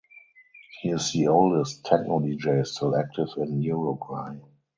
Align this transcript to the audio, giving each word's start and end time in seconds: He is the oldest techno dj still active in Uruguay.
He 0.81 0.89
is 0.89 1.11
the 1.13 1.27
oldest 1.27 1.85
techno 1.85 2.17
dj 2.21 2.65
still 2.65 2.95
active 2.95 3.27
in 3.37 3.61
Uruguay. 3.61 4.35